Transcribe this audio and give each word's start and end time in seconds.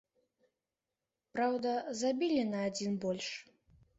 Праўда, 1.35 1.69
забілі 2.01 2.41
на 2.53 2.63
адзін 2.69 2.95
больш. 3.03 3.29